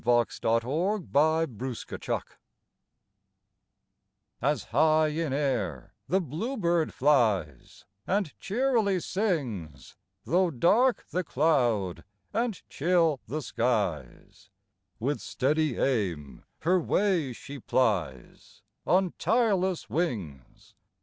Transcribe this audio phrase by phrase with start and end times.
[0.03, 2.21] EASTER CAROLS 21 THE BLUEBIRD A
[4.47, 12.03] S high in air the bluebird flies, ^* And cheerly sings, Though dark the cloud,
[12.33, 14.49] and chill the skies,
[14.99, 20.73] With steady aim her way she plies On tireless wings.